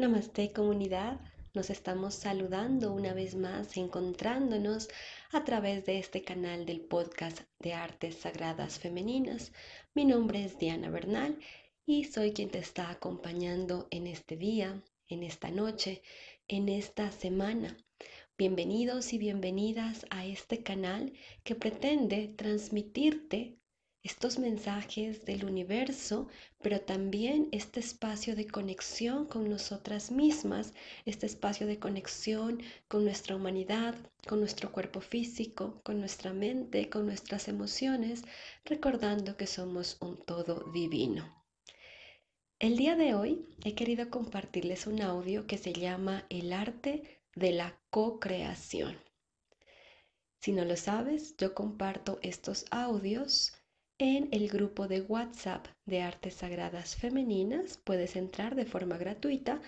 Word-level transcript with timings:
Namaste 0.00 0.50
comunidad, 0.50 1.20
nos 1.52 1.68
estamos 1.68 2.14
saludando 2.14 2.94
una 2.94 3.12
vez 3.12 3.34
más, 3.34 3.76
encontrándonos 3.76 4.88
a 5.30 5.44
través 5.44 5.84
de 5.84 5.98
este 5.98 6.22
canal 6.22 6.64
del 6.64 6.80
podcast 6.80 7.40
de 7.58 7.74
Artes 7.74 8.14
Sagradas 8.14 8.78
Femeninas. 8.78 9.52
Mi 9.92 10.06
nombre 10.06 10.42
es 10.42 10.58
Diana 10.58 10.88
Bernal 10.88 11.38
y 11.84 12.04
soy 12.04 12.32
quien 12.32 12.48
te 12.48 12.60
está 12.60 12.88
acompañando 12.88 13.88
en 13.90 14.06
este 14.06 14.38
día, 14.38 14.82
en 15.06 15.22
esta 15.22 15.50
noche, 15.50 16.00
en 16.48 16.70
esta 16.70 17.12
semana. 17.12 17.76
Bienvenidos 18.38 19.12
y 19.12 19.18
bienvenidas 19.18 20.06
a 20.08 20.24
este 20.24 20.62
canal 20.62 21.12
que 21.44 21.56
pretende 21.56 22.28
transmitirte 22.28 23.59
estos 24.02 24.38
mensajes 24.38 25.26
del 25.26 25.44
universo, 25.44 26.28
pero 26.62 26.80
también 26.80 27.48
este 27.52 27.80
espacio 27.80 28.34
de 28.34 28.46
conexión 28.46 29.26
con 29.26 29.50
nosotras 29.50 30.10
mismas, 30.10 30.72
este 31.04 31.26
espacio 31.26 31.66
de 31.66 31.78
conexión 31.78 32.62
con 32.88 33.04
nuestra 33.04 33.36
humanidad, 33.36 33.94
con 34.26 34.40
nuestro 34.40 34.72
cuerpo 34.72 35.02
físico, 35.02 35.80
con 35.82 36.00
nuestra 36.00 36.32
mente, 36.32 36.88
con 36.88 37.04
nuestras 37.04 37.48
emociones, 37.48 38.22
recordando 38.64 39.36
que 39.36 39.46
somos 39.46 39.98
un 40.00 40.16
todo 40.16 40.70
divino. 40.72 41.44
El 42.58 42.76
día 42.76 42.96
de 42.96 43.14
hoy 43.14 43.46
he 43.64 43.74
querido 43.74 44.08
compartirles 44.08 44.86
un 44.86 45.02
audio 45.02 45.46
que 45.46 45.58
se 45.58 45.74
llama 45.74 46.24
El 46.30 46.52
arte 46.54 47.22
de 47.34 47.52
la 47.52 47.78
co-creación. 47.90 48.98
Si 50.40 50.52
no 50.52 50.64
lo 50.64 50.76
sabes, 50.76 51.36
yo 51.36 51.54
comparto 51.54 52.18
estos 52.22 52.64
audios 52.70 53.52
en 54.00 54.30
el 54.32 54.48
grupo 54.48 54.88
de 54.88 55.02
WhatsApp 55.02 55.66
de 55.84 56.00
Artes 56.00 56.32
Sagradas 56.32 56.96
Femeninas. 56.96 57.78
Puedes 57.84 58.16
entrar 58.16 58.54
de 58.54 58.64
forma 58.64 58.96
gratuita. 58.96 59.60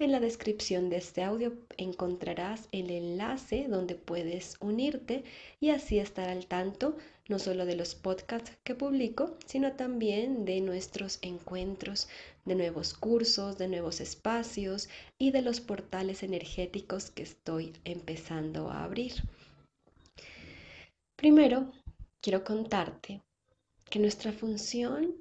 En 0.00 0.10
la 0.10 0.18
descripción 0.18 0.90
de 0.90 0.96
este 0.96 1.22
audio 1.22 1.52
encontrarás 1.76 2.68
el 2.72 2.90
enlace 2.90 3.68
donde 3.68 3.94
puedes 3.94 4.56
unirte 4.60 5.22
y 5.60 5.70
así 5.70 6.00
estar 6.00 6.28
al 6.28 6.46
tanto 6.46 6.96
no 7.28 7.38
solo 7.38 7.64
de 7.64 7.76
los 7.76 7.94
podcasts 7.94 8.50
que 8.64 8.74
publico, 8.74 9.36
sino 9.46 9.72
también 9.74 10.44
de 10.44 10.60
nuestros 10.60 11.20
encuentros, 11.22 12.08
de 12.44 12.56
nuevos 12.56 12.92
cursos, 12.92 13.56
de 13.56 13.68
nuevos 13.68 14.00
espacios 14.00 14.88
y 15.16 15.30
de 15.30 15.42
los 15.42 15.60
portales 15.60 16.24
energéticos 16.24 17.12
que 17.12 17.22
estoy 17.22 17.72
empezando 17.84 18.68
a 18.68 18.82
abrir. 18.82 19.12
Primero, 21.14 21.70
quiero 22.20 22.42
contarte 22.42 23.22
que 23.90 23.98
nuestra 23.98 24.32
función 24.32 25.14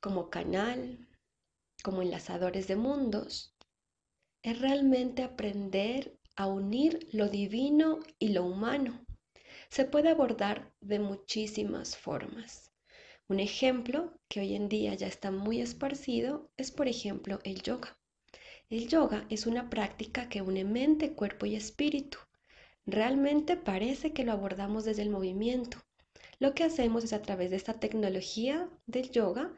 como 0.00 0.30
canal, 0.30 1.08
como 1.82 2.02
enlazadores 2.02 2.66
de 2.66 2.76
mundos, 2.76 3.54
es 4.42 4.60
realmente 4.60 5.22
aprender 5.22 6.18
a 6.36 6.46
unir 6.46 7.08
lo 7.12 7.28
divino 7.28 8.00
y 8.18 8.30
lo 8.30 8.44
humano. 8.44 9.04
Se 9.68 9.84
puede 9.84 10.08
abordar 10.08 10.72
de 10.80 10.98
muchísimas 10.98 11.96
formas. 11.96 12.72
Un 13.28 13.38
ejemplo 13.38 14.18
que 14.28 14.40
hoy 14.40 14.56
en 14.56 14.68
día 14.68 14.94
ya 14.94 15.06
está 15.06 15.30
muy 15.30 15.60
esparcido 15.60 16.50
es, 16.56 16.72
por 16.72 16.88
ejemplo, 16.88 17.38
el 17.44 17.62
yoga. 17.62 17.96
El 18.68 18.88
yoga 18.88 19.26
es 19.28 19.46
una 19.46 19.70
práctica 19.70 20.28
que 20.28 20.42
une 20.42 20.64
mente, 20.64 21.14
cuerpo 21.14 21.46
y 21.46 21.54
espíritu. 21.54 22.18
Realmente 22.86 23.56
parece 23.56 24.12
que 24.12 24.24
lo 24.24 24.32
abordamos 24.32 24.84
desde 24.84 25.02
el 25.02 25.10
movimiento, 25.10 25.78
lo 26.40 26.54
que 26.54 26.64
hacemos 26.64 27.04
es 27.04 27.12
a 27.12 27.22
través 27.22 27.50
de 27.50 27.56
esta 27.56 27.78
tecnología 27.78 28.68
del 28.86 29.10
yoga, 29.10 29.54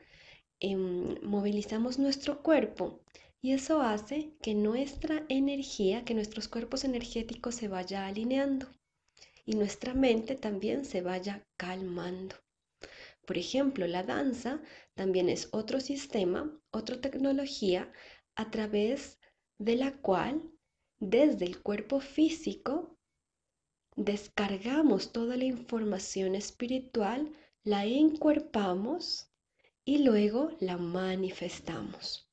em, 0.60 1.16
movilizamos 1.22 1.98
nuestro 1.98 2.42
cuerpo 2.42 3.00
y 3.40 3.52
eso 3.52 3.80
hace 3.80 4.34
que 4.42 4.54
nuestra 4.54 5.24
energía, 5.28 6.04
que 6.04 6.14
nuestros 6.14 6.48
cuerpos 6.48 6.84
energéticos 6.84 7.54
se 7.54 7.68
vaya 7.68 8.06
alineando 8.06 8.66
y 9.44 9.54
nuestra 9.54 9.94
mente 9.94 10.34
también 10.34 10.84
se 10.84 11.02
vaya 11.02 11.46
calmando. 11.56 12.36
Por 13.26 13.38
ejemplo, 13.38 13.86
la 13.86 14.02
danza 14.02 14.60
también 14.94 15.28
es 15.28 15.48
otro 15.52 15.80
sistema, 15.80 16.60
otra 16.72 17.00
tecnología 17.00 17.92
a 18.34 18.50
través 18.50 19.20
de 19.58 19.76
la 19.76 19.92
cual 20.00 20.50
desde 20.98 21.44
el 21.44 21.62
cuerpo 21.62 22.00
físico 22.00 22.98
descargamos 23.96 25.12
toda 25.12 25.36
la 25.36 25.44
información 25.44 26.34
espiritual, 26.34 27.32
la 27.64 27.84
encuerpamos 27.84 29.30
y 29.84 29.98
luego 29.98 30.50
la 30.60 30.76
manifestamos. 30.76 32.28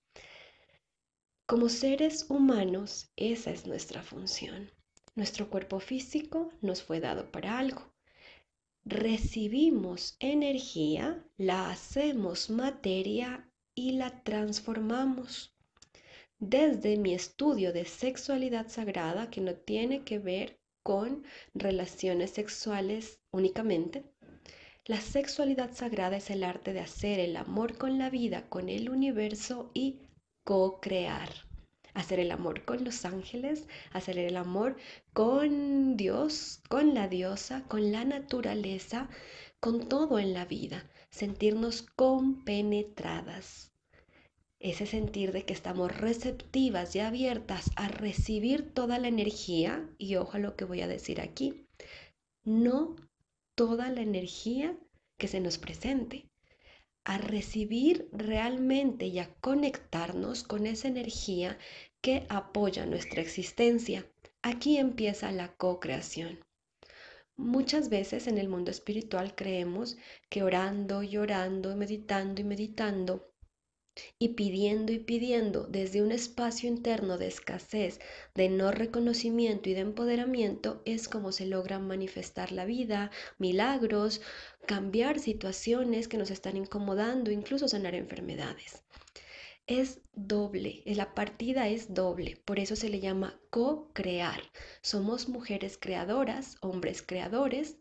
Como 1.45 1.67
seres 1.69 2.27
humanos, 2.29 3.11
esa 3.15 3.51
es 3.51 3.65
nuestra 3.65 4.03
función. 4.03 4.71
Nuestro 5.15 5.49
cuerpo 5.49 5.79
físico 5.79 6.51
nos 6.61 6.83
fue 6.83 6.99
dado 6.99 7.31
para 7.31 7.57
algo. 7.57 7.91
Recibimos 8.85 10.15
energía, 10.19 11.25
la 11.37 11.71
hacemos 11.71 12.49
materia 12.49 13.49
y 13.75 13.93
la 13.93 14.23
transformamos. 14.23 15.55
Desde 16.37 16.97
mi 16.97 17.13
estudio 17.13 17.73
de 17.73 17.85
sexualidad 17.85 18.69
sagrada, 18.69 19.29
que 19.29 19.41
no 19.41 19.55
tiene 19.55 20.03
que 20.03 20.19
ver 20.19 20.58
con 20.83 21.23
relaciones 21.53 22.31
sexuales 22.31 23.19
únicamente. 23.31 24.05
La 24.85 25.01
sexualidad 25.01 25.73
sagrada 25.73 26.17
es 26.17 26.29
el 26.29 26.43
arte 26.43 26.73
de 26.73 26.79
hacer 26.79 27.19
el 27.19 27.37
amor 27.37 27.77
con 27.77 27.97
la 27.97 28.09
vida, 28.09 28.49
con 28.49 28.69
el 28.69 28.89
universo 28.89 29.71
y 29.73 30.01
co-crear. 30.43 31.29
Hacer 31.93 32.19
el 32.19 32.31
amor 32.31 32.65
con 32.65 32.83
los 32.83 33.05
ángeles, 33.05 33.67
hacer 33.91 34.17
el 34.17 34.37
amor 34.37 34.77
con 35.13 35.97
Dios, 35.97 36.61
con 36.69 36.93
la 36.93 37.07
diosa, 37.07 37.63
con 37.67 37.91
la 37.91 38.05
naturaleza, 38.05 39.09
con 39.59 39.89
todo 39.89 40.17
en 40.19 40.33
la 40.33 40.45
vida. 40.45 40.89
Sentirnos 41.09 41.81
compenetradas 41.81 43.69
ese 44.59 44.85
sentir 44.85 45.31
de 45.31 45.45
que 45.45 45.53
estamos 45.53 45.95
receptivas 45.97 46.95
y 46.95 46.99
abiertas 46.99 47.71
a 47.75 47.87
recibir 47.87 48.73
toda 48.73 48.99
la 48.99 49.07
energía, 49.07 49.89
y 49.97 50.15
ojo 50.15 50.33
a 50.35 50.39
lo 50.39 50.55
que 50.55 50.65
voy 50.65 50.81
a 50.81 50.87
decir 50.87 51.21
aquí, 51.21 51.65
no 52.43 52.95
toda 53.55 53.89
la 53.89 54.01
energía 54.01 54.77
que 55.17 55.27
se 55.27 55.39
nos 55.39 55.57
presente, 55.57 56.29
a 57.05 57.17
recibir 57.17 58.09
realmente 58.11 59.07
y 59.07 59.19
a 59.19 59.33
conectarnos 59.35 60.43
con 60.43 60.67
esa 60.67 60.87
energía 60.87 61.57
que 62.01 62.25
apoya 62.29 62.85
nuestra 62.85 63.21
existencia. 63.21 64.05
Aquí 64.41 64.77
empieza 64.77 65.31
la 65.31 65.53
co-creación. 65.55 66.39
Muchas 67.35 67.89
veces 67.89 68.27
en 68.27 68.37
el 68.37 68.49
mundo 68.49 68.69
espiritual 68.69 69.33
creemos 69.33 69.97
que 70.29 70.43
orando 70.43 71.03
y 71.03 71.17
orando, 71.17 71.75
meditando 71.75 72.41
y 72.41 72.43
meditando, 72.43 73.28
y 74.17 74.29
pidiendo 74.29 74.91
y 74.91 74.99
pidiendo 74.99 75.65
desde 75.67 76.01
un 76.01 76.11
espacio 76.11 76.69
interno 76.69 77.17
de 77.17 77.27
escasez, 77.27 77.99
de 78.35 78.49
no 78.49 78.71
reconocimiento 78.71 79.69
y 79.69 79.73
de 79.73 79.81
empoderamiento, 79.81 80.81
es 80.85 81.07
como 81.07 81.31
se 81.31 81.45
logra 81.45 81.79
manifestar 81.79 82.51
la 82.51 82.65
vida, 82.65 83.11
milagros, 83.37 84.21
cambiar 84.65 85.19
situaciones 85.19 86.07
que 86.07 86.17
nos 86.17 86.31
están 86.31 86.57
incomodando, 86.57 87.31
incluso 87.31 87.67
sanar 87.67 87.95
enfermedades. 87.95 88.83
Es 89.67 90.01
doble, 90.13 90.81
la 90.85 91.13
partida 91.13 91.67
es 91.67 91.93
doble, 91.93 92.41
por 92.43 92.57
eso 92.57 92.75
se 92.75 92.89
le 92.89 92.99
llama 92.99 93.39
co-crear. 93.51 94.41
Somos 94.81 95.29
mujeres 95.29 95.77
creadoras, 95.77 96.57
hombres 96.61 97.03
creadores, 97.03 97.77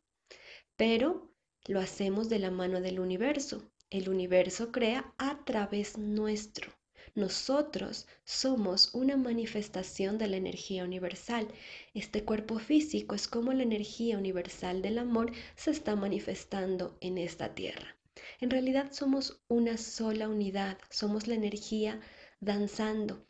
pero 0.77 1.33
lo 1.67 1.81
hacemos 1.81 2.29
de 2.29 2.39
la 2.39 2.50
mano 2.50 2.81
del 2.81 3.00
universo, 3.00 3.71
el 3.91 4.09
universo 4.09 4.71
crea 4.71 5.15
a 5.19 5.44
través 5.44 5.97
nuestro. 5.99 6.72
Nosotros 7.15 8.06
somos 8.25 8.94
una 8.94 9.17
manifestación 9.17 10.19
de 10.19 10.29
la 10.29 10.37
energía 10.37 10.85
universal. 10.85 11.49
Este 11.94 12.25
cuerpo 12.25 12.58
físico 12.58 13.14
es 13.14 13.26
como 13.26 13.52
la 13.52 13.62
energía 13.62 14.19
universal 14.19 14.82
del 14.82 14.99
amor 14.99 15.32
se 15.56 15.70
está 15.70 15.96
manifestando 15.96 16.96
en 17.00 17.19
esta 17.19 17.55
tierra. 17.55 17.96
En 18.40 18.50
realidad 18.50 18.93
somos 18.93 19.43
una 19.49 19.79
sola 19.79 20.29
unidad, 20.29 20.79
somos 20.91 21.26
la 21.26 21.34
energía 21.34 22.00
danzando. 22.41 23.25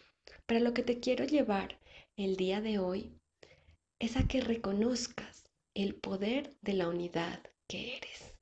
Pero 0.47 0.61
lo 0.61 0.75
que 0.75 0.83
te 0.83 1.01
quiero 1.01 1.25
llevar 1.25 1.79
el 2.17 2.37
día 2.37 2.61
de 2.61 2.79
hoy 2.79 3.13
es 3.99 4.17
a 4.17 4.27
que 4.27 4.41
reconozcas 4.41 5.45
el 5.75 5.95
poder 5.95 6.57
de 6.63 6.73
la 6.75 6.89
unidad 6.89 7.41
que 7.69 7.97
eres. 7.97 8.35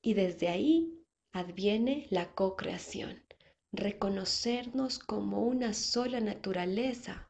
Y 0.00 0.14
desde 0.14 0.48
ahí 0.48 0.97
adviene 1.32 2.06
la 2.10 2.32
co-creación, 2.34 3.22
reconocernos 3.72 4.98
como 4.98 5.42
una 5.42 5.74
sola 5.74 6.20
naturaleza 6.20 7.28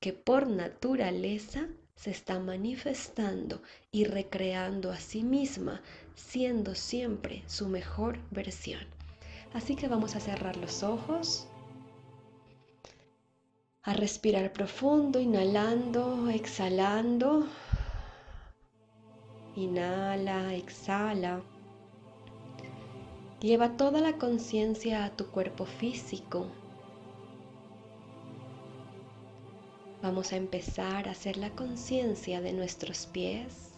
que 0.00 0.12
por 0.12 0.48
naturaleza 0.48 1.68
se 1.94 2.10
está 2.10 2.38
manifestando 2.38 3.62
y 3.90 4.04
recreando 4.04 4.92
a 4.92 4.98
sí 4.98 5.22
misma, 5.22 5.82
siendo 6.14 6.74
siempre 6.74 7.42
su 7.46 7.68
mejor 7.68 8.18
versión. 8.30 8.86
Así 9.54 9.74
que 9.74 9.88
vamos 9.88 10.16
a 10.16 10.20
cerrar 10.20 10.56
los 10.56 10.82
ojos 10.82 11.48
a 13.86 13.92
respirar 13.94 14.52
profundo, 14.52 15.20
inhalando, 15.20 16.28
exhalando. 16.28 17.46
Inhala, 19.54 20.54
exhala. 20.54 21.40
Lleva 23.40 23.76
toda 23.76 24.00
la 24.00 24.14
conciencia 24.14 25.04
a 25.04 25.10
tu 25.10 25.26
cuerpo 25.26 25.64
físico. 25.64 26.46
Vamos 30.02 30.32
a 30.32 30.36
empezar 30.36 31.08
a 31.08 31.12
hacer 31.12 31.36
la 31.36 31.50
conciencia 31.50 32.40
de 32.40 32.52
nuestros 32.52 33.06
pies. 33.06 33.72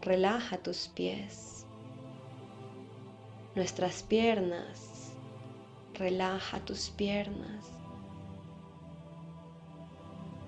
Relaja 0.00 0.58
tus 0.58 0.88
pies. 0.88 1.66
Nuestras 3.54 4.02
piernas. 4.02 5.12
Relaja 5.94 6.60
tus 6.60 6.90
piernas 6.90 7.72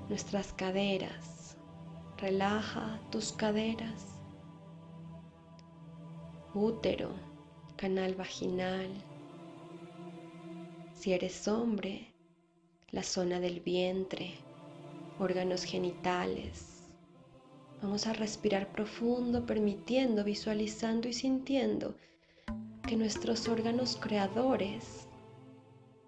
nuestras 0.08 0.52
caderas. 0.52 1.56
Relaja 2.18 3.00
tus 3.10 3.32
caderas. 3.32 4.20
Útero, 6.54 7.10
canal 7.76 8.14
vaginal. 8.14 8.88
Si 10.94 11.12
eres 11.12 11.48
hombre, 11.48 12.12
la 12.90 13.02
zona 13.02 13.40
del 13.40 13.60
vientre, 13.60 14.34
órganos 15.18 15.64
genitales. 15.64 16.88
Vamos 17.82 18.06
a 18.06 18.12
respirar 18.12 18.72
profundo, 18.72 19.44
permitiendo, 19.44 20.24
visualizando 20.24 21.08
y 21.08 21.12
sintiendo 21.12 21.96
que 22.86 22.96
nuestros 22.96 23.48
órganos 23.48 23.96
creadores 24.00 25.08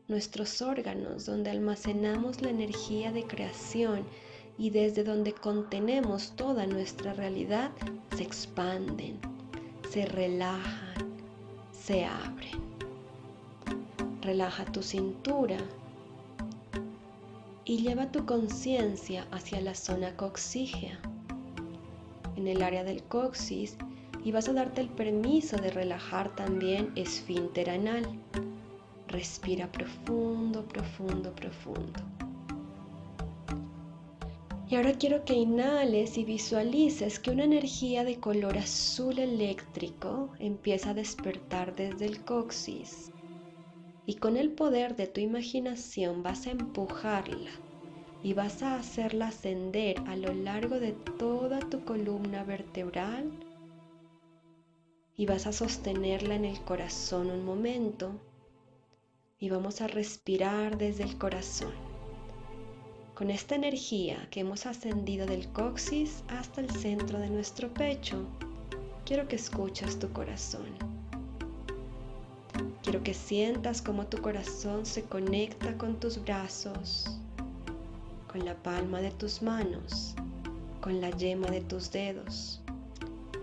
nuestros 0.08 0.62
órganos 0.62 1.26
donde 1.26 1.50
almacenamos 1.50 2.40
la 2.40 2.50
energía 2.50 3.10
de 3.10 3.24
creación 3.24 4.04
y 4.56 4.70
desde 4.70 5.04
donde 5.04 5.32
contenemos 5.32 6.34
toda 6.36 6.66
nuestra 6.66 7.12
realidad, 7.12 7.72
se 8.16 8.22
expanden, 8.22 9.18
se 9.90 10.06
relajan, 10.06 11.05
se 11.86 12.04
abren. 12.04 12.58
Relaja 14.22 14.64
tu 14.64 14.82
cintura 14.82 15.56
y 17.64 17.78
lleva 17.78 18.10
tu 18.10 18.26
conciencia 18.26 19.24
hacia 19.30 19.60
la 19.60 19.76
zona 19.76 20.16
coxígea, 20.16 20.98
en 22.34 22.48
el 22.48 22.62
área 22.64 22.82
del 22.82 23.04
coxis, 23.04 23.76
y 24.24 24.32
vas 24.32 24.48
a 24.48 24.52
darte 24.52 24.80
el 24.80 24.88
permiso 24.88 25.58
de 25.58 25.70
relajar 25.70 26.34
también 26.34 26.90
esfínter 26.96 27.70
anal 27.70 28.18
Respira 29.06 29.70
profundo, 29.70 30.64
profundo, 30.64 31.32
profundo. 31.32 32.00
Y 34.68 34.74
ahora 34.74 34.94
quiero 34.94 35.24
que 35.24 35.34
inhales 35.34 36.18
y 36.18 36.24
visualices 36.24 37.20
que 37.20 37.30
una 37.30 37.44
energía 37.44 38.02
de 38.02 38.18
color 38.18 38.58
azul 38.58 39.18
eléctrico 39.20 40.32
empieza 40.40 40.90
a 40.90 40.94
despertar 40.94 41.76
desde 41.76 42.06
el 42.06 42.24
coxis. 42.24 43.12
Y 44.06 44.16
con 44.16 44.36
el 44.36 44.50
poder 44.50 44.96
de 44.96 45.06
tu 45.06 45.20
imaginación 45.20 46.24
vas 46.24 46.48
a 46.48 46.50
empujarla 46.50 47.50
y 48.24 48.34
vas 48.34 48.64
a 48.64 48.74
hacerla 48.74 49.28
ascender 49.28 49.98
a 50.08 50.16
lo 50.16 50.34
largo 50.34 50.80
de 50.80 50.92
toda 51.16 51.60
tu 51.60 51.84
columna 51.84 52.42
vertebral 52.42 53.30
y 55.16 55.26
vas 55.26 55.46
a 55.46 55.52
sostenerla 55.52 56.34
en 56.34 56.44
el 56.44 56.60
corazón 56.64 57.30
un 57.30 57.44
momento 57.44 58.20
y 59.38 59.48
vamos 59.48 59.80
a 59.80 59.86
respirar 59.86 60.76
desde 60.76 61.04
el 61.04 61.18
corazón. 61.18 61.95
Con 63.16 63.30
esta 63.30 63.54
energía 63.54 64.28
que 64.30 64.40
hemos 64.40 64.66
ascendido 64.66 65.24
del 65.24 65.48
coxis 65.48 66.22
hasta 66.28 66.60
el 66.60 66.68
centro 66.68 67.18
de 67.18 67.30
nuestro 67.30 67.72
pecho, 67.72 68.26
quiero 69.06 69.26
que 69.26 69.36
escuches 69.36 69.98
tu 69.98 70.12
corazón. 70.12 70.66
Quiero 72.82 73.02
que 73.02 73.14
sientas 73.14 73.80
cómo 73.80 74.06
tu 74.06 74.18
corazón 74.20 74.84
se 74.84 75.02
conecta 75.02 75.78
con 75.78 75.98
tus 75.98 76.22
brazos, 76.22 77.18
con 78.30 78.44
la 78.44 78.54
palma 78.54 79.00
de 79.00 79.12
tus 79.12 79.40
manos, 79.40 80.14
con 80.82 81.00
la 81.00 81.08
yema 81.08 81.48
de 81.48 81.62
tus 81.62 81.90
dedos. 81.90 82.60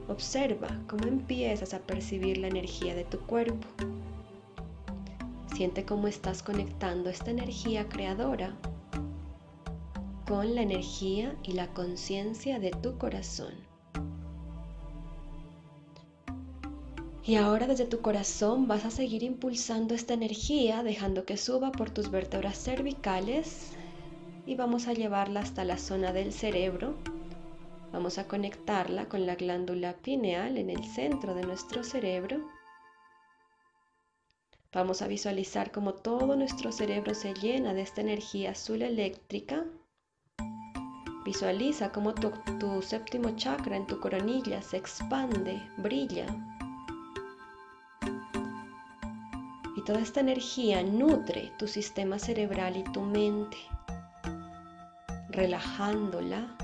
Observa 0.08 0.70
cómo 0.88 1.08
empiezas 1.08 1.74
a 1.74 1.80
percibir 1.80 2.38
la 2.38 2.48
energía 2.48 2.94
de 2.94 3.06
tu 3.06 3.18
cuerpo 3.22 3.68
Siente 5.56 5.86
cómo 5.86 6.08
estás 6.08 6.42
conectando 6.42 7.12
esta 7.12 7.30
energía 7.30 7.88
creadora 7.88 8.56
con 10.28 10.56
la 10.56 10.62
energía 10.62 11.36
y 11.44 11.54
la 11.54 11.68
conciencia 11.74 12.60
de 12.60 12.72
tu 12.72 12.98
corazón. 12.98 13.54
Y 17.25 17.36
ahora 17.36 17.68
desde 17.68 17.86
tu 17.86 18.02
corazón 18.02 18.68
vas 18.68 18.86
a 18.86 18.92
seguir 18.92 19.24
impulsando 19.24 19.96
esta 19.96 20.14
energía, 20.14 20.84
dejando 20.84 21.25
que 21.25 21.38
suba 21.38 21.72
por 21.72 21.90
tus 21.90 22.12
vértebras 22.12 22.58
cervicales 22.58 23.72
y 24.46 24.56
vamos 24.56 24.88
a 24.88 24.94
llevarla 24.94 25.40
hasta 25.40 25.64
la 25.64 25.78
zona 25.78 26.12
del 26.12 26.34
cerebro. 26.34 26.96
Vamos 27.92 28.18
a 28.18 28.28
conectarla 28.28 29.08
con 29.08 29.25
la 29.25 29.36
glándula 29.36 29.94
pineal 29.94 30.58
en 30.58 30.70
el 30.70 30.84
centro 30.84 31.34
de 31.34 31.44
nuestro 31.44 31.84
cerebro 31.84 32.44
Vamos 34.74 35.04
a 35.04 35.08
visualizar 35.08 35.72
cómo 35.72 35.94
todo 35.94 36.36
nuestro 36.36 36.72
cerebro 36.72 37.14
se 37.14 37.36
llena 37.36 37.75
de 37.75 37.84
esta 37.84 38.02
energía 38.02 38.52
azul 38.52 38.81
eléctrica. 38.81 39.66
Visualiza 41.25 41.92
cómo 41.92 42.14
tu, 42.14 42.31
tu, 42.60 42.81
séptimo 42.81 43.36
chakra 43.36 43.78
en 43.78 43.88
tu 43.88 44.00
coronilla 44.00 44.62
se 44.62 44.78
expande, 44.78 45.62
brilla. 45.78 46.25
Y 49.75 49.84
toda 49.84 50.00
esta 50.00 50.20
energía 50.20 50.84
nutre 50.84 51.52
tu 51.58 51.68
sistema 51.68 52.20
cerebral 52.20 52.75
y 52.78 52.84
tu 52.84 53.02
mente, 53.02 53.58
relajándola, 55.30 56.56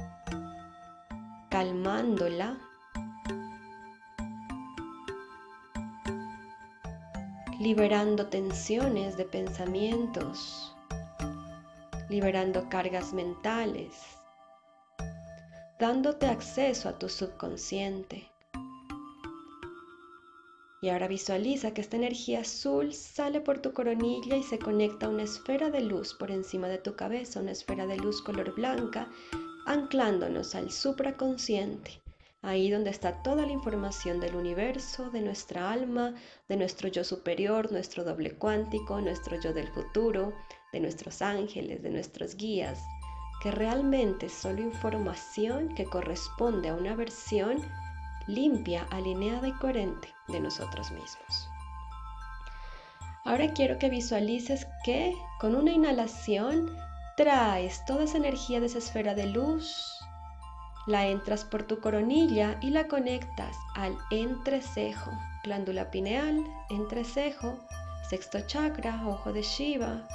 calmándola 1.50 2.58
liberando 7.60 8.28
tensiones 8.28 9.18
de 9.18 9.26
pensamientos, 9.26 10.74
liberando 12.08 12.70
cargas 12.70 13.12
mentales, 13.12 14.19
dándote 15.80 16.26
acceso 16.26 16.90
a 16.90 17.00
tu 17.00 17.08
subconsciente. 17.08 18.30
Y 20.82 20.90
ahora 20.90 21.08
visualiza 21.08 21.74
que 21.74 21.82
esta 21.82 21.98
energía 21.98 22.42
azul 22.42 22.94
sale 22.94 23.42
por 23.42 23.60
tu 23.60 23.74
coronilla 23.74 24.36
y 24.36 24.44
se 24.44 24.60
conecta 24.60 25.06
a 25.06 25.10
una 25.10 25.24
esfera 25.24 25.70
de 25.70 25.82
luz 25.82 26.14
por 26.14 26.32
encima 26.32 26.68
de 26.68 26.78
tu 26.78 26.96
cabeza, 26.96 27.40
una 27.40 27.52
esfera 27.52 27.86
de 27.86 27.98
luz 27.98 28.22
color 28.22 28.54
blanca, 28.56 29.10
anclándonos 29.66 30.56
al 30.56 30.72
supraconsciente 30.72 32.02
ahí 32.42 32.70
donde 32.70 32.90
está 32.90 33.22
toda 33.22 33.46
la 33.46 33.52
información 33.52 34.20
del 34.20 34.36
universo, 34.36 35.10
de 35.10 35.22
nuestra 35.22 35.72
alma, 35.72 36.16
de 36.48 36.56
nuestro 36.56 36.88
yo 36.88 37.04
superior, 37.04 37.72
nuestro 37.72 38.04
doble 38.04 38.32
cuántico, 38.36 39.02
nuestro 39.02 39.40
yo 39.40 39.54
del 39.54 39.68
futuro, 39.70 40.34
de 40.72 40.80
nuestros 40.80 41.22
ángeles, 41.22 41.84
de 41.84 41.90
nuestros 41.90 42.36
guías, 42.36 42.80
que 43.42 43.52
realmente 43.52 44.28
es 44.28 44.34
solo 44.34 44.62
información 44.62 45.74
que 45.76 45.86
corresponde 45.86 46.70
a 46.70 46.76
una 46.76 46.96
versión 46.96 47.58
limpia, 48.28 48.86
alineada 48.92 49.48
y 49.48 49.54
coherente 49.54 50.14
de 50.28 50.40
nosotros 50.40 50.92
mismos. 50.92 51.50
Ahora 53.26 53.54
quiero 53.54 53.78
que 53.80 53.90
visualices 53.90 54.68
que 54.84 55.14
con 55.40 55.56
una 55.56 55.72
inhalación 55.72 56.76
traes 57.18 57.84
toda 57.86 58.04
esa 58.04 58.18
energía 58.18 58.60
de 58.60 58.68
esa 58.68 58.78
esfera 58.80 59.14
de 59.14 59.28
luz 59.28 60.00
la 60.90 61.06
entras 61.06 61.46
por 61.46 61.64
tu 61.64 61.80
coronilla 61.80 62.58
y 62.62 62.72
la 62.72 62.88
conectas 62.88 63.56
al 63.76 63.96
entrecejo, 64.10 65.12
glándula 65.44 65.92
pineal, 65.92 66.44
entrecejo, 66.72 67.60
sexto 68.10 68.40
chakra, 68.48 69.04
ojo 69.06 69.32
de 69.32 69.44
Shiva. 69.44 70.08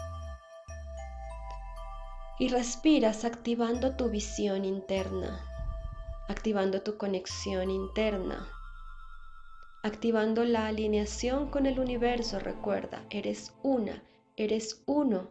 Y 2.38 2.48
respiras 2.48 3.24
activando 3.24 3.94
tu 3.94 4.10
visión 4.10 4.64
interna, 4.64 5.40
activando 6.28 6.82
tu 6.82 6.96
conexión 6.96 7.70
interna, 7.70 8.48
activando 9.84 10.44
la 10.44 10.66
alineación 10.66 11.48
con 11.48 11.66
el 11.66 11.78
universo. 11.78 12.40
Recuerda, 12.40 13.04
eres 13.10 13.54
una, 13.62 14.02
eres 14.36 14.82
uno 14.86 15.30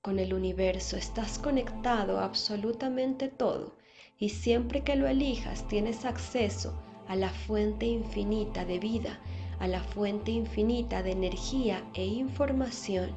con 0.00 0.18
el 0.18 0.32
universo, 0.32 0.96
estás 0.96 1.38
conectado 1.38 2.20
absolutamente 2.20 3.28
todo 3.28 3.76
y 4.18 4.30
siempre 4.30 4.82
que 4.82 4.96
lo 4.96 5.06
elijas 5.06 5.66
tienes 5.68 6.04
acceso 6.04 6.72
a 7.08 7.16
la 7.16 7.30
fuente 7.30 7.86
infinita 7.86 8.64
de 8.64 8.78
vida, 8.78 9.20
a 9.58 9.68
la 9.68 9.82
fuente 9.82 10.30
infinita 10.30 11.02
de 11.02 11.12
energía 11.12 11.84
e 11.94 12.04
información 12.04 13.10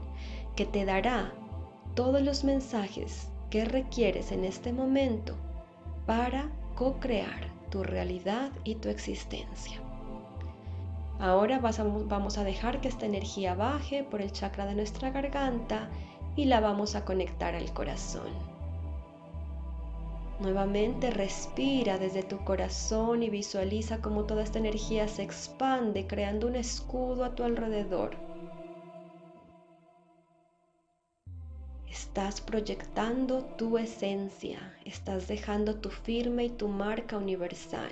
que 0.55 0.65
te 0.65 0.85
dará 0.85 1.33
todos 1.95 2.21
los 2.21 2.43
mensajes 2.43 3.29
que 3.49 3.65
requieres 3.65 4.31
en 4.31 4.45
este 4.45 4.71
momento 4.73 5.35
para 6.05 6.49
co-crear 6.75 7.47
tu 7.69 7.83
realidad 7.83 8.51
y 8.63 8.75
tu 8.75 8.89
existencia. 8.89 9.79
Ahora 11.19 11.59
vamos 11.59 12.37
a 12.37 12.43
dejar 12.43 12.81
que 12.81 12.87
esta 12.87 13.05
energía 13.05 13.53
baje 13.53 14.03
por 14.03 14.21
el 14.21 14.31
chakra 14.31 14.65
de 14.65 14.75
nuestra 14.75 15.11
garganta 15.11 15.89
y 16.35 16.45
la 16.45 16.59
vamos 16.59 16.95
a 16.95 17.05
conectar 17.05 17.55
al 17.55 17.71
corazón. 17.73 18.31
Nuevamente 20.39 21.11
respira 21.11 21.99
desde 21.99 22.23
tu 22.23 22.39
corazón 22.39 23.21
y 23.21 23.29
visualiza 23.29 24.01
cómo 24.01 24.23
toda 24.23 24.41
esta 24.41 24.57
energía 24.57 25.07
se 25.07 25.21
expande 25.21 26.07
creando 26.07 26.47
un 26.47 26.55
escudo 26.55 27.23
a 27.23 27.35
tu 27.35 27.43
alrededor. 27.43 28.30
Estás 32.13 32.41
proyectando 32.41 33.45
tu 33.57 33.77
esencia, 33.77 34.59
estás 34.83 35.29
dejando 35.29 35.75
tu 35.75 35.89
firma 35.89 36.43
y 36.43 36.49
tu 36.49 36.67
marca 36.67 37.15
universal. 37.15 37.89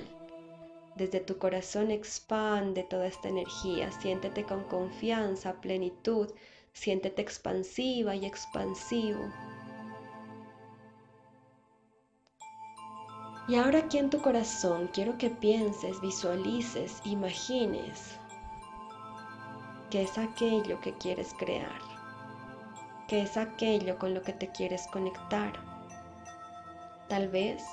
Desde 0.98 1.22
tu 1.22 1.38
corazón 1.38 1.90
expande 1.90 2.84
toda 2.84 3.08
esta 3.08 3.30
energía, 3.30 3.90
siéntete 3.94 4.44
con 4.44 4.66
confianza, 4.66 5.54
plenitud, 5.62 6.28
siéntete 6.74 7.22
expansiva 7.22 8.14
y 8.14 8.26
expansivo. 8.26 9.22
Y 13.48 13.56
ahora 13.56 13.80
aquí 13.80 14.00
en 14.00 14.10
tu 14.10 14.22
corazón 14.22 14.90
quiero 14.92 15.18
que 15.18 15.30
pienses, 15.30 16.02
visualices, 16.02 17.02
imagines 17.06 18.20
que 19.90 20.02
es 20.02 20.18
aquello 20.18 20.82
que 20.82 20.92
quieres 20.98 21.34
crear, 21.40 21.88
que 23.10 23.24
es 23.24 23.38
aquello 23.38 23.98
con 23.98 24.13
lo 24.13 24.22
que 24.22 24.34
te 24.34 24.50
quieres 24.50 24.86
conectar. 24.88 25.51
Tal 27.08 27.28
vez 27.28 27.66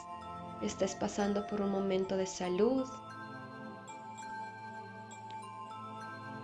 estés 0.62 0.94
pasando 0.94 1.46
por 1.46 1.60
un 1.60 1.70
momento 1.70 2.16
de 2.16 2.26
salud, 2.26 2.88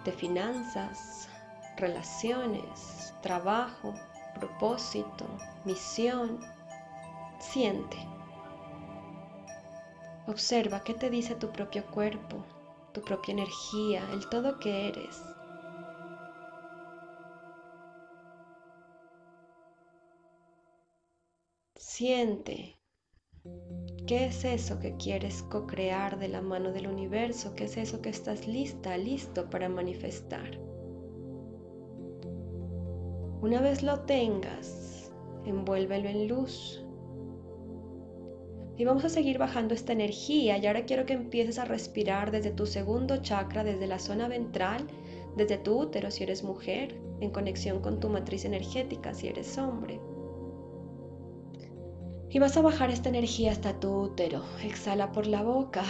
de 0.04 0.12
finanzas, 0.12 1.30
relaciones, 1.78 3.14
trabajo, 3.22 3.94
propósito, 4.38 5.24
misión. 5.64 6.38
Siente. 7.38 7.96
Observa 10.26 10.84
qué 10.84 10.92
te 10.92 11.08
dice 11.08 11.34
tu 11.34 11.50
propio 11.50 11.86
cuerpo, 11.86 12.44
tu 12.92 13.00
propia 13.00 13.32
energía, 13.32 14.06
el 14.12 14.28
todo 14.28 14.58
que 14.58 14.88
eres. 14.88 15.22
Siente 22.02 22.80
¿Qué 24.08 24.26
es 24.26 24.44
eso 24.44 24.80
que 24.80 24.96
quieres 24.96 25.44
co-crear 25.44 26.18
de 26.18 26.26
la 26.26 26.42
mano 26.42 26.72
del 26.72 26.88
universo? 26.88 27.54
¿Qué 27.54 27.66
es 27.66 27.76
eso 27.76 28.02
que 28.02 28.08
estás 28.08 28.48
lista, 28.48 28.96
listo 28.96 29.48
para 29.48 29.68
manifestar? 29.68 30.58
Una 33.40 33.60
vez 33.60 33.84
lo 33.84 34.00
tengas, 34.00 35.12
envuélvelo 35.46 36.08
en 36.08 36.26
luz. 36.26 36.84
Y 38.76 38.84
vamos 38.84 39.04
a 39.04 39.08
seguir 39.08 39.38
bajando 39.38 39.72
esta 39.72 39.92
energía 39.92 40.58
y 40.58 40.66
ahora 40.66 40.86
quiero 40.86 41.06
que 41.06 41.12
empieces 41.12 41.60
a 41.60 41.66
respirar 41.66 42.32
desde 42.32 42.50
tu 42.50 42.66
segundo 42.66 43.18
chakra, 43.18 43.62
desde 43.62 43.86
la 43.86 44.00
zona 44.00 44.26
ventral, 44.26 44.88
desde 45.36 45.56
tu 45.56 45.78
útero 45.78 46.10
si 46.10 46.24
eres 46.24 46.42
mujer, 46.42 47.00
en 47.20 47.30
conexión 47.30 47.80
con 47.80 48.00
tu 48.00 48.08
matriz 48.08 48.44
energética 48.44 49.14
si 49.14 49.28
eres 49.28 49.56
hombre. 49.56 50.00
Y 52.32 52.38
vas 52.38 52.56
a 52.56 52.62
bajar 52.62 52.90
esta 52.90 53.10
energía 53.10 53.52
hasta 53.52 53.78
tu 53.78 53.92
útero. 53.94 54.42
Exhala 54.64 55.12
por 55.12 55.26
la 55.26 55.42
boca. 55.42 55.84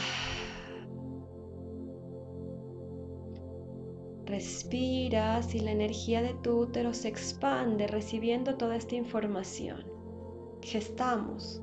Respiras 4.27 5.55
y 5.55 5.61
la 5.61 5.71
energía 5.71 6.21
de 6.21 6.35
tu 6.35 6.59
útero 6.59 6.95
se 6.95 7.07
expande 7.07 7.87
recibiendo 7.87 8.57
toda 8.57 8.75
esta 8.75 8.97
información. 8.97 9.85
Gestamos 10.63 11.63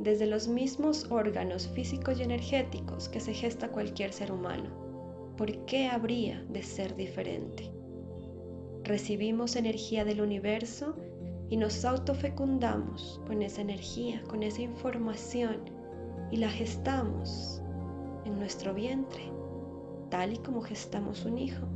desde 0.00 0.26
los 0.26 0.48
mismos 0.48 1.08
órganos 1.12 1.68
físicos 1.68 2.18
y 2.18 2.24
energéticos 2.24 3.08
que 3.08 3.20
se 3.20 3.32
gesta 3.32 3.68
cualquier 3.68 4.12
ser 4.12 4.32
humano. 4.32 5.34
¿Por 5.36 5.64
qué 5.66 5.86
habría 5.86 6.42
de 6.48 6.64
ser 6.64 6.96
diferente? 6.96 7.70
Recibimos 8.82 9.54
energía 9.54 10.04
del 10.04 10.20
universo 10.20 10.96
y 11.50 11.56
nos 11.56 11.84
autofecundamos 11.84 13.20
con 13.26 13.42
esa 13.42 13.60
energía, 13.60 14.22
con 14.28 14.42
esa 14.42 14.62
información 14.62 15.60
y 16.30 16.38
la 16.38 16.48
gestamos 16.48 17.62
en 18.24 18.38
nuestro 18.38 18.74
vientre 18.74 19.34
tal 20.14 20.32
y 20.32 20.38
como 20.38 20.62
gestamos 20.62 21.24
un 21.24 21.38
hijo. 21.38 21.66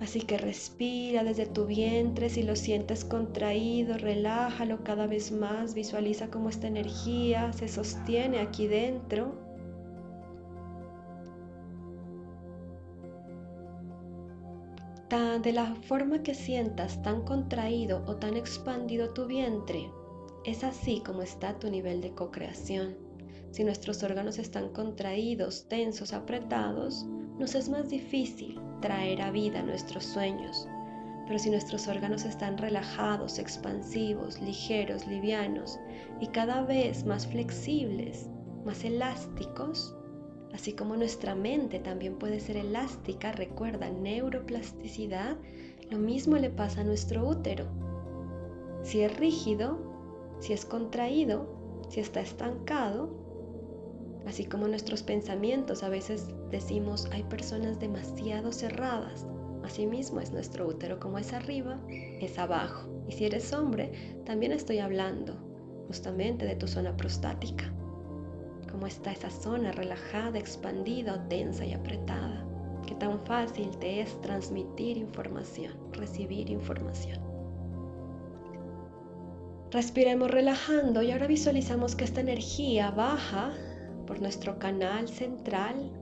Así 0.00 0.20
que 0.22 0.38
respira 0.38 1.24
desde 1.24 1.46
tu 1.46 1.66
vientre, 1.66 2.30
si 2.30 2.44
lo 2.44 2.56
sientes 2.56 3.04
contraído, 3.04 3.98
relájalo 3.98 4.82
cada 4.82 5.06
vez 5.06 5.30
más, 5.32 5.74
visualiza 5.74 6.30
cómo 6.30 6.48
esta 6.48 6.68
energía 6.68 7.52
se 7.52 7.66
sostiene 7.66 8.38
aquí 8.38 8.68
dentro. 8.68 9.49
De 15.10 15.52
la 15.52 15.74
forma 15.74 16.22
que 16.22 16.34
sientas 16.34 17.02
tan 17.02 17.22
contraído 17.22 18.04
o 18.06 18.14
tan 18.14 18.36
expandido 18.36 19.10
tu 19.10 19.26
vientre, 19.26 19.90
es 20.44 20.62
así 20.62 21.02
como 21.04 21.22
está 21.22 21.58
tu 21.58 21.68
nivel 21.68 22.00
de 22.00 22.14
co-creación. 22.14 22.96
Si 23.50 23.64
nuestros 23.64 24.04
órganos 24.04 24.38
están 24.38 24.68
contraídos, 24.68 25.66
tensos, 25.68 26.12
apretados, 26.12 27.06
nos 27.40 27.56
es 27.56 27.68
más 27.68 27.88
difícil 27.88 28.60
traer 28.80 29.20
a 29.22 29.32
vida 29.32 29.62
nuestros 29.62 30.04
sueños. 30.04 30.68
Pero 31.26 31.40
si 31.40 31.50
nuestros 31.50 31.88
órganos 31.88 32.24
están 32.24 32.56
relajados, 32.56 33.40
expansivos, 33.40 34.40
ligeros, 34.40 35.08
livianos 35.08 35.80
y 36.20 36.28
cada 36.28 36.62
vez 36.62 37.04
más 37.04 37.26
flexibles, 37.26 38.30
más 38.64 38.84
elásticos, 38.84 39.96
así 40.52 40.72
como 40.72 40.96
nuestra 40.96 41.34
mente 41.34 41.78
también 41.78 42.16
puede 42.16 42.40
ser 42.40 42.56
elástica, 42.56 43.32
recuerda, 43.32 43.90
neuroplasticidad, 43.90 45.36
lo 45.90 45.98
mismo 45.98 46.36
le 46.36 46.50
pasa 46.50 46.80
a 46.82 46.84
nuestro 46.84 47.26
útero. 47.26 47.66
Si 48.82 49.02
es 49.02 49.16
rígido, 49.18 49.78
si 50.40 50.52
es 50.52 50.64
contraído, 50.64 51.82
si 51.88 52.00
está 52.00 52.20
estancado, 52.20 53.20
Así 54.26 54.44
como 54.44 54.68
nuestros 54.68 55.02
pensamientos 55.02 55.82
a 55.82 55.88
veces 55.88 56.28
decimos 56.50 57.08
hay 57.12 57.22
personas 57.24 57.80
demasiado 57.80 58.52
cerradas. 58.52 59.26
Asimismo 59.64 60.20
es 60.20 60.32
nuestro 60.32 60.66
útero, 60.66 61.00
como 61.00 61.18
es 61.18 61.32
arriba, 61.32 61.80
es 61.88 62.38
abajo. 62.38 62.88
Y 63.08 63.12
si 63.12 63.24
eres 63.24 63.52
hombre, 63.52 64.22
también 64.24 64.52
estoy 64.52 64.78
hablando 64.78 65.36
justamente 65.86 66.46
de 66.46 66.54
tu 66.54 66.68
zona 66.68 66.96
prostática. 66.96 67.72
Cómo 68.70 68.86
está 68.86 69.12
esa 69.12 69.30
zona 69.30 69.72
relajada, 69.72 70.38
expandida 70.38 71.14
o 71.14 71.20
tensa 71.28 71.64
y 71.64 71.72
apretada. 71.72 72.44
Qué 72.86 72.94
tan 72.94 73.20
fácil 73.26 73.70
te 73.78 74.00
es 74.00 74.20
transmitir 74.20 74.96
información, 74.96 75.74
recibir 75.92 76.50
información. 76.50 77.20
Respiremos 79.70 80.30
relajando 80.30 81.02
y 81.02 81.12
ahora 81.12 81.28
visualizamos 81.28 81.94
que 81.94 82.04
esta 82.04 82.20
energía 82.20 82.90
baja 82.90 83.52
por 84.06 84.20
nuestro 84.20 84.58
canal 84.58 85.08
central 85.08 85.92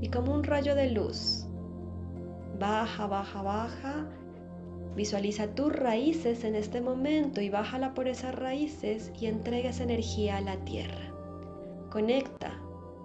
y 0.00 0.08
como 0.08 0.34
un 0.34 0.42
rayo 0.42 0.74
de 0.74 0.90
luz. 0.90 1.46
Baja, 2.58 3.06
baja, 3.06 3.42
baja. 3.42 4.06
Visualiza 4.96 5.54
tus 5.54 5.72
raíces 5.72 6.42
en 6.42 6.56
este 6.56 6.80
momento 6.80 7.40
y 7.40 7.50
bájala 7.50 7.94
por 7.94 8.08
esas 8.08 8.34
raíces 8.34 9.12
y 9.20 9.26
entrega 9.26 9.70
esa 9.70 9.84
energía 9.84 10.38
a 10.38 10.40
la 10.40 10.56
tierra. 10.64 11.17
Conecta 11.90 12.52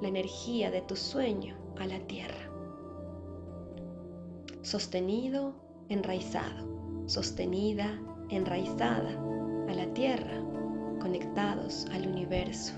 la 0.01 0.09
energía 0.09 0.69
de 0.69 0.81
tu 0.81 0.97
sueño 0.97 1.55
a 1.79 1.85
la 1.85 1.99
tierra. 1.99 2.51
Sostenido, 4.61 5.53
enraizado. 5.87 6.67
Sostenida, 7.05 7.97
enraizada 8.29 9.17
a 9.69 9.73
la 9.73 9.85
tierra. 9.93 10.43
Conectados 10.99 11.85
al 11.93 12.07
universo. 12.07 12.73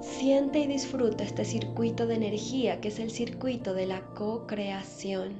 Siente 0.00 0.60
y 0.60 0.68
disfruta 0.68 1.24
este 1.24 1.44
circuito 1.44 2.06
de 2.06 2.14
energía 2.14 2.80
que 2.80 2.88
es 2.88 3.00
el 3.00 3.10
circuito 3.10 3.74
de 3.74 3.86
la 3.86 4.02
co-creación. 4.14 5.32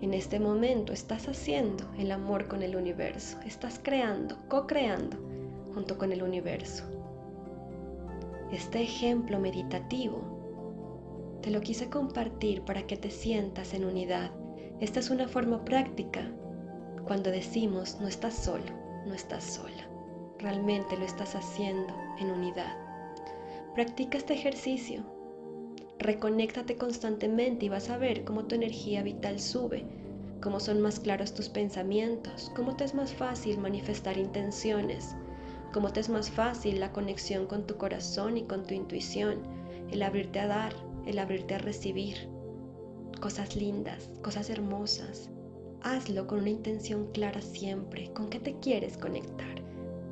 En 0.00 0.12
este 0.12 0.40
momento 0.40 0.92
estás 0.92 1.28
haciendo 1.28 1.84
el 1.98 2.10
amor 2.10 2.48
con 2.48 2.64
el 2.64 2.74
universo, 2.74 3.38
estás 3.46 3.80
creando, 3.80 4.36
co-creando 4.48 5.33
junto 5.74 5.98
con 5.98 6.12
el 6.12 6.22
universo. 6.22 6.84
Este 8.52 8.80
ejemplo 8.80 9.40
meditativo 9.40 11.38
te 11.42 11.50
lo 11.50 11.60
quise 11.60 11.90
compartir 11.90 12.62
para 12.62 12.86
que 12.86 12.96
te 12.96 13.10
sientas 13.10 13.74
en 13.74 13.84
unidad. 13.84 14.30
Esta 14.80 15.00
es 15.00 15.10
una 15.10 15.28
forma 15.28 15.64
práctica 15.64 16.30
cuando 17.04 17.30
decimos 17.30 18.00
no 18.00 18.08
estás 18.08 18.34
solo, 18.34 18.64
no 19.06 19.12
estás 19.12 19.44
sola. 19.44 19.88
Realmente 20.38 20.96
lo 20.96 21.04
estás 21.04 21.34
haciendo 21.34 21.92
en 22.18 22.30
unidad. 22.30 22.76
Practica 23.74 24.16
este 24.16 24.34
ejercicio. 24.34 25.02
Reconéctate 25.98 26.76
constantemente 26.76 27.66
y 27.66 27.68
vas 27.68 27.90
a 27.90 27.98
ver 27.98 28.24
cómo 28.24 28.44
tu 28.44 28.54
energía 28.54 29.02
vital 29.02 29.40
sube, 29.40 29.84
cómo 30.40 30.60
son 30.60 30.80
más 30.80 31.00
claros 31.00 31.34
tus 31.34 31.48
pensamientos, 31.48 32.50
cómo 32.54 32.76
te 32.76 32.84
es 32.84 32.94
más 32.94 33.12
fácil 33.12 33.58
manifestar 33.58 34.16
intenciones, 34.16 35.14
cómo 35.74 35.92
te 35.92 35.98
es 35.98 36.08
más 36.08 36.30
fácil 36.30 36.78
la 36.78 36.92
conexión 36.92 37.46
con 37.48 37.66
tu 37.66 37.76
corazón 37.76 38.36
y 38.36 38.44
con 38.44 38.64
tu 38.64 38.74
intuición, 38.74 39.42
el 39.90 40.04
abrirte 40.04 40.38
a 40.38 40.46
dar, 40.46 40.72
el 41.04 41.18
abrirte 41.18 41.56
a 41.56 41.58
recibir 41.58 42.28
cosas 43.20 43.56
lindas, 43.56 44.08
cosas 44.22 44.50
hermosas. 44.50 45.30
Hazlo 45.82 46.28
con 46.28 46.38
una 46.38 46.50
intención 46.50 47.10
clara 47.10 47.40
siempre. 47.40 48.12
¿Con 48.12 48.30
qué 48.30 48.38
te 48.38 48.56
quieres 48.60 48.96
conectar? 48.96 49.62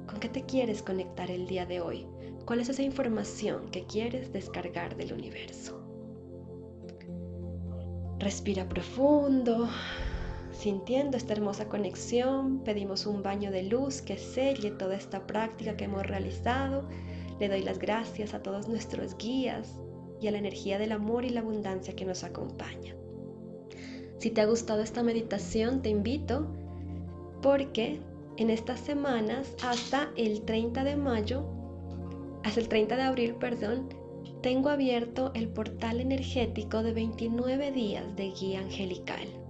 ¿Con 0.09 0.19
qué 0.19 0.29
te 0.29 0.43
quieres 0.43 0.83
conectar 0.83 1.31
el 1.31 1.47
día 1.47 1.65
de 1.65 1.81
hoy? 1.81 2.09
¿Cuál 2.45 2.59
es 2.59 2.69
esa 2.69 2.83
información 2.83 3.71
que 3.71 3.87
quieres 3.87 4.33
descargar 4.33 4.97
del 4.97 5.13
universo? 5.13 5.81
Respira 8.19 8.69
profundo, 8.69 9.69
sintiendo 10.63 11.17
esta 11.17 11.33
hermosa 11.33 11.69
conexión. 11.69 12.61
Pedimos 12.61 13.07
un 13.07 13.23
baño 13.23 13.51
de 13.51 13.65
luz 13.65 14.01
que 14.01 14.17
selle 14.17 14.71
toda 14.71 14.95
esta 14.95 15.27
práctica 15.27 15.77
que 15.77 15.85
hemos 15.85 16.07
realizado. 16.07 16.89
Le 17.41 17.49
doy 17.49 17.63
las 17.63 17.81
gracias 17.81 18.33
a 18.33 18.43
todos 18.43 18.69
nuestros 18.69 19.17
guías, 19.19 19.83
y 20.23 20.29
a 20.29 20.31
la 20.31 20.39
energía 20.39 20.79
del 20.79 20.93
amor 20.93 21.25
y 21.25 21.31
la 21.31 21.41
abundancia 21.41 21.97
que 21.97 22.05
nos 22.05 22.23
acompaña. 22.23 22.95
Si 24.19 24.31
te 24.31 24.41
ha 24.41 24.47
gustado 24.47 24.83
esta 24.83 25.03
meditación, 25.03 25.83
te 25.83 25.89
invito 25.89 26.47
porque 27.43 28.01
en 28.37 28.49
estas 28.49 28.79
semanas 28.79 29.57
hasta 29.65 30.13
el 30.17 30.43
30 30.43 30.85
de 30.85 30.97
mayo, 30.97 31.45
hasta 32.45 32.61
el 32.61 32.69
30 32.69 32.95
de 32.95 33.03
abril, 33.03 33.35
perdón, 33.35 33.89
tengo 34.43 34.69
abierto 34.69 35.33
el 35.35 35.49
portal 35.49 36.01
energético 36.01 36.85
de 36.85 36.93
29 36.93 37.73
días 37.73 38.15
de 38.15 38.31
guía 38.31 38.61
angelical. 38.61 39.42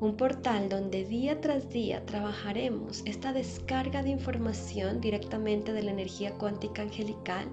Un 0.00 0.16
portal 0.16 0.68
donde 0.68 1.04
día 1.04 1.40
tras 1.40 1.70
día 1.70 2.06
trabajaremos 2.06 3.02
esta 3.04 3.32
descarga 3.32 4.04
de 4.04 4.10
información 4.10 5.00
directamente 5.00 5.72
de 5.72 5.82
la 5.82 5.90
energía 5.90 6.34
cuántica 6.34 6.82
angelical 6.82 7.48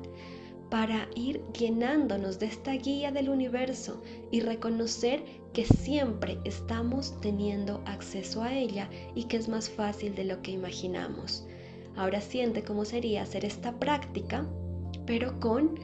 para 0.70 1.08
ir 1.16 1.42
llenándonos 1.58 2.38
de 2.38 2.46
esta 2.46 2.74
guía 2.74 3.12
del 3.12 3.30
universo 3.30 4.04
y 4.30 4.42
reconocer 4.42 5.24
que 5.54 5.66
siempre 5.66 6.38
estamos 6.44 7.20
teniendo 7.20 7.82
acceso 7.86 8.44
a 8.44 8.54
ella 8.54 8.92
y 9.16 9.24
que 9.24 9.38
es 9.38 9.50
más 9.50 9.68
fácil 9.68 10.14
de 10.14 10.26
lo 10.26 10.44
que 10.44 10.52
imaginamos. 10.52 11.48
Ahora 11.96 12.22
siente 12.22 12.64
cómo 12.64 12.86
sería 12.86 13.24
hacer 13.24 13.44
esta 13.44 13.80
práctica, 13.80 14.46
pero 15.08 15.40
con 15.40 15.80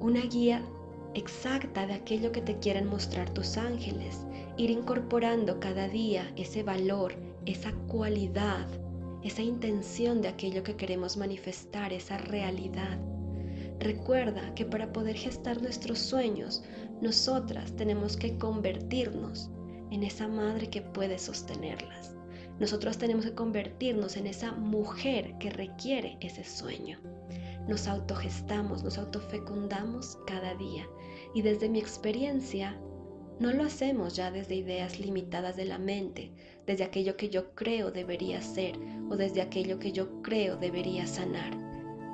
una 0.00 0.20
guía 0.22 0.62
exacta 1.14 1.86
de 1.86 1.94
aquello 1.94 2.32
que 2.32 2.42
te 2.42 2.58
quieren 2.58 2.86
mostrar 2.86 3.30
tus 3.30 3.56
ángeles, 3.56 4.26
ir 4.56 4.70
incorporando 4.70 5.60
cada 5.60 5.88
día 5.88 6.32
ese 6.36 6.62
valor, 6.62 7.14
esa 7.46 7.72
cualidad, 7.88 8.66
esa 9.22 9.42
intención 9.42 10.22
de 10.22 10.28
aquello 10.28 10.62
que 10.62 10.76
queremos 10.76 11.16
manifestar, 11.16 11.92
esa 11.92 12.18
realidad 12.18 12.98
Recuerda 13.80 14.54
que 14.54 14.64
para 14.64 14.92
poder 14.92 15.16
gestar 15.16 15.62
nuestros 15.62 16.00
sueños, 16.00 16.64
nosotras 17.00 17.76
tenemos 17.76 18.16
que 18.16 18.36
convertirnos 18.36 19.50
en 19.92 20.02
esa 20.02 20.26
madre 20.26 20.68
que 20.68 20.82
puede 20.82 21.18
sostenerlas. 21.18 22.16
Nosotros 22.58 22.98
tenemos 22.98 23.24
que 23.26 23.34
convertirnos 23.34 24.16
en 24.16 24.26
esa 24.26 24.50
mujer 24.52 25.38
que 25.38 25.50
requiere 25.50 26.16
ese 26.20 26.42
sueño. 26.42 26.98
Nos 27.68 27.86
autogestamos, 27.86 28.82
nos 28.82 28.98
autofecundamos 28.98 30.18
cada 30.26 30.54
día. 30.54 30.88
Y 31.34 31.42
desde 31.42 31.68
mi 31.68 31.78
experiencia, 31.78 32.76
no 33.38 33.52
lo 33.52 33.62
hacemos 33.62 34.16
ya 34.16 34.32
desde 34.32 34.56
ideas 34.56 34.98
limitadas 34.98 35.54
de 35.54 35.66
la 35.66 35.78
mente, 35.78 36.32
desde 36.66 36.82
aquello 36.82 37.16
que 37.16 37.28
yo 37.28 37.54
creo 37.54 37.92
debería 37.92 38.42
ser 38.42 38.76
o 39.08 39.16
desde 39.16 39.42
aquello 39.42 39.78
que 39.78 39.92
yo 39.92 40.22
creo 40.22 40.56
debería 40.56 41.06
sanar 41.06 41.68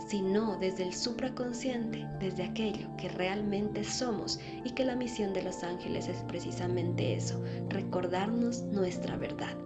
sino 0.06 0.58
desde 0.58 0.84
el 0.84 0.94
supraconsciente, 0.94 2.06
desde 2.20 2.44
aquello 2.44 2.88
que 2.96 3.08
realmente 3.08 3.84
somos 3.84 4.38
y 4.64 4.70
que 4.70 4.84
la 4.84 4.96
misión 4.96 5.32
de 5.32 5.42
los 5.42 5.62
ángeles 5.62 6.08
es 6.08 6.18
precisamente 6.28 7.14
eso, 7.14 7.42
recordarnos 7.68 8.62
nuestra 8.64 9.16
verdad. 9.16 9.56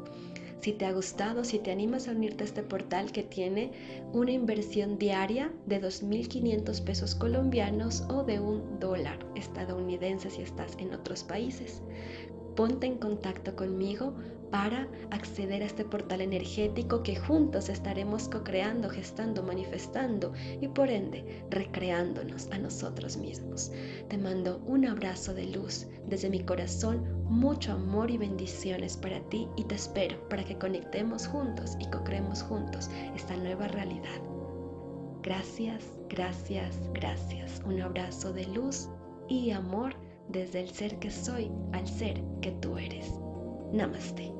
Si 0.60 0.72
te 0.72 0.86
ha 0.86 0.92
gustado, 0.92 1.44
si 1.44 1.58
te 1.58 1.70
animas 1.70 2.08
a 2.08 2.12
unirte 2.12 2.42
a 2.42 2.46
este 2.46 2.62
portal 2.62 3.12
que 3.12 3.22
tiene 3.22 3.72
una 4.12 4.32
inversión 4.32 4.98
diaria 4.98 5.52
de 5.66 5.80
2.500 5.80 6.82
pesos 6.82 7.14
colombianos 7.14 8.02
o 8.08 8.24
de 8.24 8.40
un 8.40 8.80
dólar 8.80 9.18
estadounidense 9.36 10.30
si 10.30 10.42
estás 10.42 10.76
en 10.78 10.92
otros 10.94 11.22
países, 11.22 11.82
ponte 12.58 12.88
en 12.88 12.98
contacto 12.98 13.54
conmigo 13.54 14.14
para 14.50 14.88
acceder 15.12 15.62
a 15.62 15.66
este 15.66 15.84
portal 15.84 16.20
energético 16.20 17.04
que 17.04 17.14
juntos 17.14 17.68
estaremos 17.68 18.28
co-creando, 18.28 18.90
gestando, 18.90 19.44
manifestando 19.44 20.32
y 20.60 20.66
por 20.66 20.90
ende 20.90 21.44
recreándonos 21.50 22.50
a 22.50 22.58
nosotros 22.58 23.16
mismos. 23.16 23.70
Te 24.08 24.18
mando 24.18 24.60
un 24.66 24.86
abrazo 24.86 25.34
de 25.34 25.46
luz 25.46 25.86
desde 26.08 26.30
mi 26.30 26.40
corazón, 26.40 27.06
mucho 27.26 27.74
amor 27.74 28.10
y 28.10 28.18
bendiciones 28.18 28.96
para 28.96 29.20
ti 29.28 29.46
y 29.56 29.62
te 29.62 29.76
espero 29.76 30.28
para 30.28 30.42
que 30.42 30.58
conectemos 30.58 31.28
juntos 31.28 31.76
y 31.78 31.88
co-creemos 31.88 32.42
juntos 32.42 32.90
esta 33.14 33.36
nueva 33.36 33.68
realidad. 33.68 34.20
Gracias, 35.22 35.84
gracias, 36.08 36.80
gracias. 36.92 37.62
Un 37.64 37.80
abrazo 37.80 38.32
de 38.32 38.46
luz 38.46 38.88
y 39.28 39.52
amor 39.52 39.94
desde 40.28 40.60
el 40.60 40.68
ser 40.70 40.98
que 40.98 41.10
soy 41.10 41.50
al 41.72 41.86
ser 41.86 42.22
que 42.40 42.52
tú 42.52 42.76
eres. 42.78 43.10
Namaste. 43.72 44.37